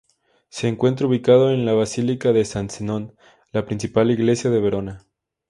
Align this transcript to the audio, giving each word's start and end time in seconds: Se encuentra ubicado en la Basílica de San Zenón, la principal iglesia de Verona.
Se 0.49 0.67
encuentra 0.67 1.05
ubicado 1.05 1.51
en 1.51 1.63
la 1.63 1.73
Basílica 1.73 2.31
de 2.31 2.43
San 2.43 2.71
Zenón, 2.71 3.13
la 3.51 3.65
principal 3.67 4.09
iglesia 4.09 4.49
de 4.49 4.59
Verona. 4.59 5.05